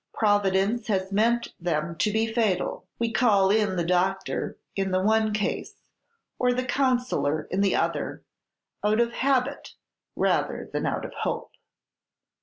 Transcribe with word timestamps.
Providence 0.15 0.87
has 0.87 1.11
meant 1.11 1.49
them 1.59 1.95
to 1.97 2.11
be 2.11 2.25
fatal. 2.25 2.87
We 2.97 3.11
call 3.11 3.51
in 3.51 3.75
the 3.75 3.83
doctor 3.85 4.57
in 4.75 4.89
the 4.89 4.99
one 4.99 5.31
case, 5.31 5.75
or 6.39 6.53
the 6.53 6.65
counsellor 6.65 7.43
in 7.51 7.61
the 7.61 7.75
other, 7.75 8.23
out 8.83 8.99
of 8.99 9.11
habit 9.13 9.75
rather 10.15 10.67
than 10.73 10.87
out 10.87 11.05
of 11.05 11.13
hope. 11.13 11.51